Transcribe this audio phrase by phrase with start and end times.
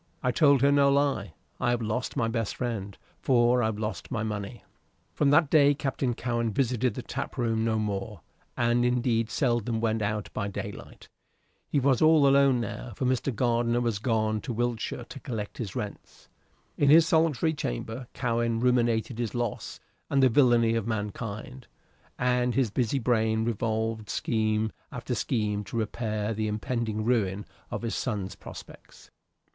[0.23, 1.35] "I told her no lie.
[1.59, 4.63] I have lost my best friend, for I've lost my money."
[5.13, 8.21] From that day Captain Cowen visited the tap room no more,
[8.57, 11.07] and indeed seldom went out by daylight.
[11.69, 13.31] He was all alone now, for Mr.
[13.31, 16.27] Gardiner was gone to Wiltshire to collect his rents.
[16.79, 19.79] In his solitary chamber Cowen ruminated his loss
[20.09, 21.67] and the villany of mankind,
[22.17, 27.93] and his busy brain revolved scheme after scheme to repair the impending ruin of his
[27.93, 29.11] son's prospects.